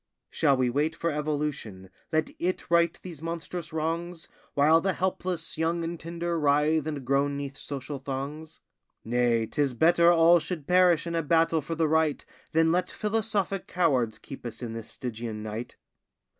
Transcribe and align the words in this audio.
Shall 0.31 0.57
we 0.57 0.67
wait 0.71 0.95
for 0.95 1.11
evolution, 1.11 1.91
let 2.11 2.31
it 2.39 2.71
right 2.71 2.99
these 3.03 3.21
monstrous 3.21 3.71
wrongs, 3.71 4.27
While 4.55 4.81
the 4.81 4.93
helpless, 4.93 5.59
young, 5.59 5.83
and 5.83 5.99
tender 5.99 6.39
writhe 6.39 6.87
and 6.87 7.05
groan 7.05 7.37
'neath 7.37 7.55
social 7.55 7.99
thongs? 7.99 8.61
Nay, 9.05 9.45
'tis 9.45 9.75
better 9.75 10.11
all 10.11 10.39
should 10.39 10.65
perish 10.65 11.05
in 11.05 11.13
a 11.13 11.21
battle 11.21 11.61
for 11.61 11.75
the 11.75 11.87
right, 11.87 12.25
Than 12.51 12.71
let 12.71 12.89
philosophic 12.89 13.67
cowards 13.67 14.17
keep 14.17 14.43
us 14.43 14.63
in 14.63 14.73
this 14.73 14.89
stygian 14.89 15.43
night. 15.43 15.75